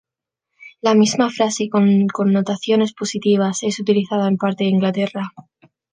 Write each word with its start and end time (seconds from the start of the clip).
La 0.81 0.95
misma 0.95 1.29
frase 1.29 1.69
con 1.69 2.07
connotaciones 2.07 2.91
positivas 2.91 3.61
es 3.61 3.79
utilizada 3.79 4.27
en 4.29 4.37
parte 4.37 4.63
de 4.63 4.71
Inglaterra. 4.71 5.31